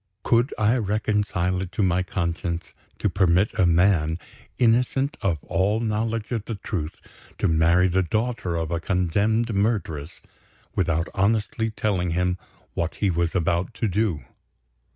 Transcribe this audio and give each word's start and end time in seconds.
Could 0.23 0.51
I 0.57 0.77
reconcile 0.77 1.61
it 1.61 1.71
to 1.73 1.83
my 1.83 2.01
conscience 2.01 2.73
to 2.97 3.07
permit 3.07 3.51
a 3.53 3.67
man, 3.67 4.17
innocent 4.57 5.15
of 5.21 5.37
all 5.43 5.79
knowledge 5.79 6.31
of 6.31 6.45
the 6.45 6.55
truth, 6.55 6.95
to 7.37 7.47
marry 7.47 7.87
the 7.87 8.01
daughter 8.01 8.55
of 8.55 8.71
a 8.71 8.79
condemned 8.79 9.53
murderess, 9.53 10.19
without 10.75 11.07
honestly 11.13 11.69
telling 11.69 12.09
him 12.17 12.39
what 12.73 12.95
he 12.95 13.11
was 13.11 13.35
about 13.35 13.75
to 13.75 13.87
do? 13.87 14.23